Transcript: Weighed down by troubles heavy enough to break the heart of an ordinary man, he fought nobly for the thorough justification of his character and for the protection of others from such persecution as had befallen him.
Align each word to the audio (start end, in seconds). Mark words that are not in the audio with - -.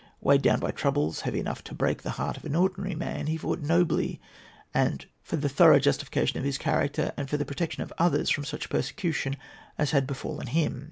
Weighed 0.19 0.41
down 0.41 0.59
by 0.59 0.71
troubles 0.71 1.21
heavy 1.21 1.39
enough 1.39 1.63
to 1.63 1.75
break 1.75 2.01
the 2.01 2.09
heart 2.17 2.35
of 2.35 2.43
an 2.43 2.55
ordinary 2.55 2.95
man, 2.95 3.27
he 3.27 3.37
fought 3.37 3.59
nobly 3.61 4.19
for 4.73 5.35
the 5.35 5.47
thorough 5.47 5.77
justification 5.77 6.39
of 6.39 6.43
his 6.43 6.57
character 6.57 7.11
and 7.17 7.29
for 7.29 7.37
the 7.37 7.45
protection 7.45 7.83
of 7.83 7.93
others 7.99 8.31
from 8.31 8.43
such 8.43 8.67
persecution 8.71 9.37
as 9.77 9.91
had 9.91 10.07
befallen 10.07 10.47
him. 10.47 10.79